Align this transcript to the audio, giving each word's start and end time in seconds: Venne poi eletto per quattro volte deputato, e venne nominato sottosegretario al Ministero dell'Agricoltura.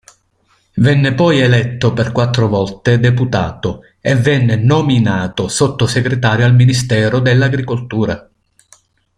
Venne 0.77 1.13
poi 1.13 1.41
eletto 1.41 1.93
per 1.93 2.11
quattro 2.11 2.47
volte 2.47 2.97
deputato, 2.97 3.81
e 3.99 4.15
venne 4.15 4.55
nominato 4.55 5.47
sottosegretario 5.47 6.43
al 6.43 6.55
Ministero 6.55 7.19
dell'Agricoltura. 7.19 8.27